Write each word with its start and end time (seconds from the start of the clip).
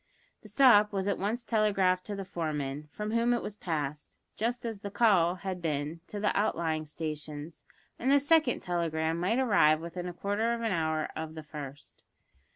The 0.41 0.49
"stop" 0.49 0.91
was 0.91 1.07
at 1.07 1.19
once 1.19 1.45
telegraphed 1.45 2.05
to 2.07 2.15
the 2.15 2.25
foremen, 2.25 2.87
from 2.89 3.11
whom 3.11 3.35
it 3.35 3.43
was 3.43 3.55
passed 3.55 4.17
(just 4.35 4.65
as 4.65 4.79
the 4.79 4.89
"call" 4.89 5.35
had 5.35 5.61
been) 5.61 5.99
to 6.07 6.19
the 6.19 6.35
outlying 6.35 6.87
stations, 6.87 7.65
and 7.99 8.09
this 8.09 8.27
second 8.27 8.61
telegram 8.61 9.19
might 9.19 9.37
arrive 9.37 9.79
within 9.79 10.11
quarter 10.13 10.53
of 10.55 10.61
an 10.61 10.71
hour 10.71 11.09
of 11.15 11.35
the 11.35 11.43
first. 11.43 12.03